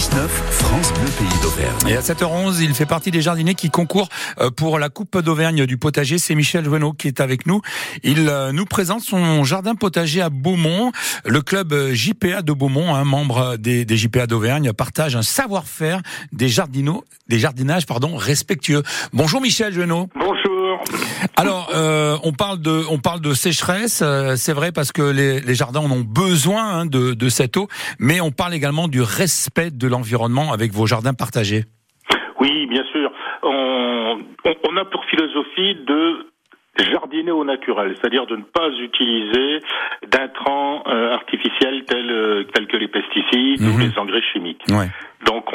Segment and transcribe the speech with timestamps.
[0.00, 1.88] 6-9, France Bleu Pays d'Auvergne.
[1.90, 4.08] Et à 7h11, il fait partie des jardiniers qui concourent
[4.40, 6.16] euh, pour la Coupe d'Auvergne du potager.
[6.16, 7.60] C'est Michel Jouenot qui est avec nous.
[8.02, 10.90] Il euh, nous présente son jardin potager à Beaumont.
[11.26, 16.00] Le club euh, JPA de Beaumont, un membre des, des JPA d'Auvergne, partage un savoir-faire
[16.32, 18.82] des jardinaux, des jardinages pardon, respectueux.
[19.12, 20.08] Bonjour Michel Jouenot.
[20.14, 20.49] Bonjour.
[21.36, 24.02] Alors, euh, on parle de, on parle de sécheresse.
[24.02, 27.56] euh, c'est vrai parce que les, les jardins en ont besoin hein, de, de cette
[27.56, 27.68] eau,
[27.98, 31.64] mais on parle également du respect de l'environnement avec vos jardins partagés.
[32.40, 33.10] Oui, bien sûr.
[33.42, 36.26] On, on, on a pour philosophie de
[36.92, 39.60] jardiner au naturel, c'est-à-dire de ne pas utiliser
[40.10, 43.80] d'intrants euh, artificiels tels, euh, tels que les pesticides ou Mhm.
[43.80, 44.62] les engrais chimiques.
[44.70, 44.88] Ouais.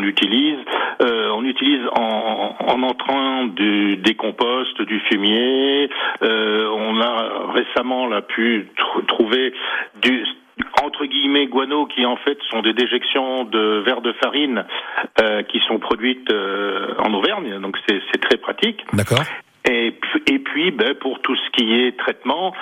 [0.00, 0.58] On utilise,
[1.02, 5.90] euh, on utilise en, en entrant du, des composts, du fumier.
[6.22, 9.52] Euh, on a récemment là pu tr- trouver
[10.00, 10.24] du
[10.82, 14.64] entre guillemets guano qui en fait sont des déjections de verre de farine
[15.20, 17.60] euh, qui sont produites euh, en Auvergne.
[17.60, 18.82] Donc c'est très pratique.
[18.94, 19.24] D'accord.
[19.68, 22.54] Et puis, et puis ben, pour tout ce qui est traitement,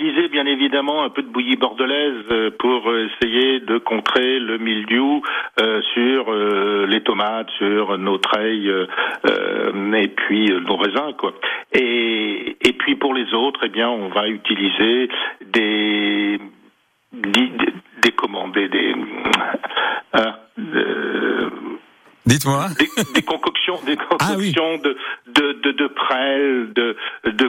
[0.00, 5.22] utiliser bien évidemment un peu de bouillie bordelaise euh, pour essayer de contrer le mildiou
[5.60, 8.86] euh, sur euh, les tomates, sur nos treilles euh,
[9.26, 11.34] euh, et puis euh, nos raisins quoi.
[11.72, 15.08] Et, et puis pour les autres, eh bien on va utiliser
[15.52, 16.38] des
[17.12, 18.94] des, des, des commandes, des, des,
[20.12, 21.50] ah, euh,
[22.26, 22.66] Dites-moi.
[22.78, 24.52] des, des concoctions, des Ah oui.
[24.52, 24.96] concoctions de,
[25.34, 25.49] de,
[25.80, 27.48] de, prêles, de, de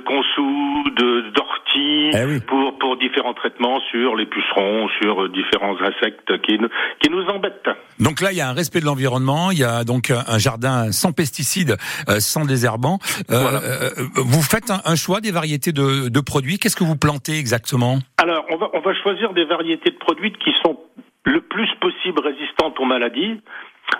[1.35, 2.39] d'orties, Eh oui.
[2.47, 6.69] pour, pour différents traitements sur les pucerons, sur différents insectes qui, nous-
[7.01, 7.69] qui nous embêtent.
[7.99, 9.51] Donc là, il y a un respect de l'environnement.
[9.51, 11.75] Il y a donc un jardin sans pesticides,
[12.09, 12.99] euh, sans désherbants.
[13.29, 13.59] Euh, Voilà.
[13.63, 16.57] euh, vous faites un, un choix des variétés de, de produits.
[16.57, 17.99] Qu'est-ce que vous plantez exactement?
[18.17, 20.79] Alors, on va, on va choisir des variétés de produits qui sont
[21.25, 23.39] le plus possible résistantes aux maladies.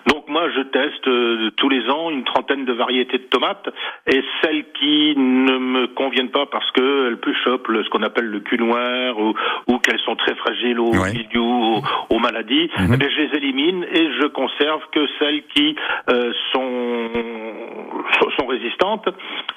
[0.08, 3.70] Donc moi, je teste euh, tous les ans une trentaine de variétés de tomates
[4.08, 8.26] et celles qui ne me conviennent pas parce qu'elles plus chopent le- ce qu'on appelle
[8.26, 9.34] le cul noir ou,
[9.68, 11.28] ou qu'elles sont très fragiles au Ouais.
[11.38, 12.92] aux, aux maladies, Mhm.
[12.94, 15.76] eh bien, je les élimine et je conserve que celles qui
[16.10, 17.10] euh, sont,
[18.20, 19.08] sont- sont résistantes.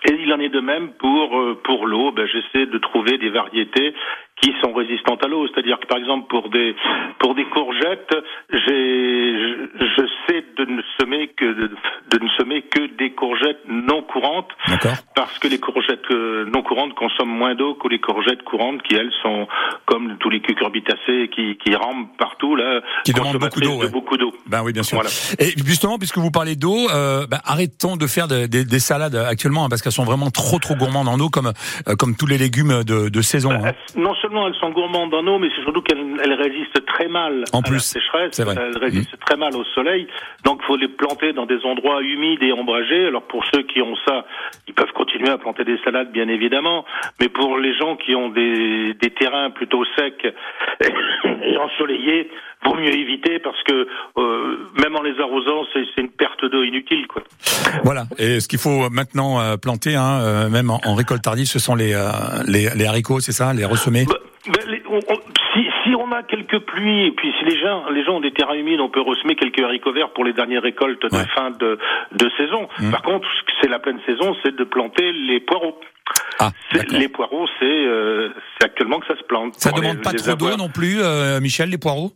[0.08, 2.12] Et il en est de même pour euh, pour l'eau.
[2.12, 3.94] Ben, j'essaie de trouver des variétés
[4.40, 5.46] qui sont résistantes à l'eau.
[5.48, 6.74] C'est-à-dire que par exemple pour des
[7.18, 8.14] pour des courgettes,
[8.50, 11.70] je, je sais de ne semer que de,
[12.10, 14.50] de ne semer que des courgettes non courantes
[15.14, 18.94] parce que les courgettes euh, non courantes consomment moins d'eau que les courgettes courantes qui
[18.94, 19.46] elles sont
[19.86, 23.90] comme tous les cucurbitacées qui qui rampent partout là Qui demandent beaucoup d'eau, de ouais.
[23.90, 24.32] beaucoup d'eau.
[24.46, 24.96] Ben oui, bien sûr.
[24.96, 25.10] Voilà.
[25.38, 29.14] Et justement, puisque vous parlez d'eau, euh, ben, arrêtons de faire de- des- des salades
[29.16, 31.52] actuellement hein, parce qu'elles sont vraiment trop trop gourmandes en eau, comme
[31.88, 33.50] euh, comme tous les légumes de, de saison.
[33.52, 33.60] hein.
[33.96, 37.08] Elles- Non seulement elles sont gourmandes en eau, mais c'est surtout qu'elles elles résistent très
[37.08, 38.40] mal En à plus, la sécheresse.
[38.40, 38.54] vrai.
[38.54, 38.58] Mmh.
[38.74, 40.06] Elles résistent très mal au soleil.
[40.44, 43.06] Donc, faut les planter dans des endroits humides et ombragés.
[43.06, 44.24] Alors, pour ceux qui ont ça,
[44.68, 46.84] ils peuvent continuer à planter des salades, bien évidemment.
[47.20, 52.30] Mais pour les gens qui ont des, des terrains plutôt secs et ensoleillés,
[52.64, 53.86] vaut mieux éviter parce que
[54.18, 57.22] euh, même en les arrosant, c'est une perte d'eau inutile, quoi.
[57.84, 58.04] Voilà.
[58.18, 61.58] Et ce qu'il faut maintenant euh, planter, hein, euh, même en, en récolte tardive, ce
[61.58, 61.94] sont les,
[62.46, 64.04] les les haricots, c'est ça, les ressemer.
[64.06, 65.23] Bah, les- on- on-
[65.84, 68.54] si, on a quelques pluies, et puis si les gens, les gens ont des terrains
[68.54, 71.24] humides, on peut ressemer quelques haricots verts pour les dernières récoltes de Ouais.
[71.36, 71.78] fin de,
[72.12, 72.68] de saison.
[72.80, 72.90] Mm.
[72.90, 75.78] Par contre, ce que c'est la pleine saison, c'est de planter les poireaux.
[76.40, 76.50] Ah.
[76.90, 78.28] Les poireaux, c'est euh,
[78.58, 79.54] c'est actuellement que ça se plante.
[79.54, 82.12] Ça demande les- pas les trop d'eau non plus, euh, Michel, les poireaux?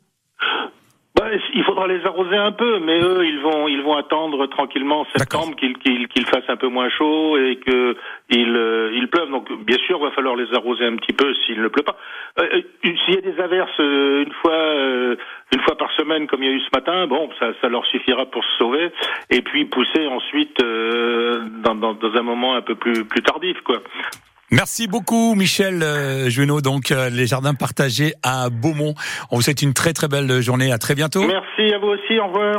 [1.79, 5.79] Faudra les arroser un peu, mais eux, ils vont, ils vont attendre tranquillement septembre qu'il
[5.79, 7.95] qu'il qu'il fasse un peu moins chaud et que
[8.31, 9.31] il, euh, il pleuve.
[9.31, 11.97] Donc, bien sûr, il va falloir les arroser un petit peu s'il ne pleut pas.
[12.41, 15.15] Euh, euh, s'il y a des averses euh, une fois, euh,
[15.55, 17.87] une fois par semaine, comme il y a eu ce matin, bon, ça, ça leur
[17.87, 18.91] suffira pour se sauver.
[19.31, 23.61] Et puis pousser ensuite euh, dans, dans, dans un moment un peu plus, plus tardif,
[23.61, 23.77] quoi.
[24.51, 26.61] Merci beaucoup, Michel euh, Juno.
[26.61, 28.95] Donc, euh, les jardins partagés à Beaumont.
[29.31, 30.73] On vous souhaite une très très belle journée.
[30.73, 31.27] À très bientôt.
[31.27, 32.19] Merci à vous aussi.
[32.19, 32.59] Au revoir.